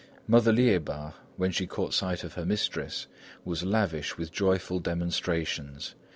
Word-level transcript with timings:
Mother 0.27 0.51
Liébard, 0.51 1.13
when 1.37 1.51
she 1.51 1.67
caught 1.67 1.93
sight 1.93 2.23
of 2.23 2.33
her 2.33 2.43
mistress, 2.43 3.05
was 3.45 3.61
lavish 3.63 4.17
with 4.17 4.31
joyful 4.31 4.79
demonstrations. 4.79 5.93